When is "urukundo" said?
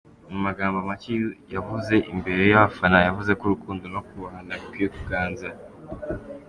3.47-3.83